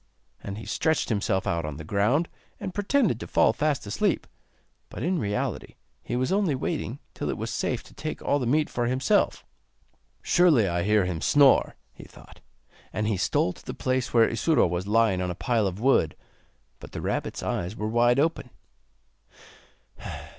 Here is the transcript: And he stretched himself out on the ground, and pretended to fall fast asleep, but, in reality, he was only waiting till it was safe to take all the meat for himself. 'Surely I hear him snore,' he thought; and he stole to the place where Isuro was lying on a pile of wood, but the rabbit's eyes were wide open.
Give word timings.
And 0.41 0.57
he 0.57 0.65
stretched 0.65 1.09
himself 1.09 1.45
out 1.45 1.63
on 1.63 1.77
the 1.77 1.83
ground, 1.83 2.27
and 2.59 2.73
pretended 2.73 3.19
to 3.19 3.27
fall 3.27 3.53
fast 3.53 3.85
asleep, 3.85 4.25
but, 4.89 5.03
in 5.03 5.19
reality, 5.19 5.75
he 6.01 6.15
was 6.15 6.31
only 6.31 6.55
waiting 6.55 6.97
till 7.13 7.29
it 7.29 7.37
was 7.37 7.51
safe 7.51 7.83
to 7.83 7.93
take 7.93 8.19
all 8.19 8.39
the 8.39 8.47
meat 8.47 8.67
for 8.67 8.87
himself. 8.87 9.45
'Surely 10.23 10.67
I 10.67 10.81
hear 10.81 11.05
him 11.05 11.21
snore,' 11.21 11.75
he 11.93 12.05
thought; 12.05 12.39
and 12.91 13.05
he 13.07 13.15
stole 13.15 13.53
to 13.53 13.63
the 13.63 13.75
place 13.75 14.11
where 14.11 14.27
Isuro 14.27 14.65
was 14.67 14.87
lying 14.87 15.21
on 15.21 15.29
a 15.29 15.35
pile 15.35 15.67
of 15.67 15.79
wood, 15.79 16.15
but 16.79 16.93
the 16.93 17.01
rabbit's 17.01 17.43
eyes 17.43 17.75
were 17.75 17.87
wide 17.87 18.19
open. 18.19 18.49